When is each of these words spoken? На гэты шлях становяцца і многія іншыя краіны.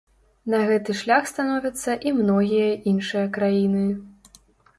На 0.51 0.61
гэты 0.69 0.95
шлях 1.01 1.29
становяцца 1.31 1.91
і 2.07 2.15
многія 2.23 2.71
іншыя 2.93 3.25
краіны. 3.37 3.85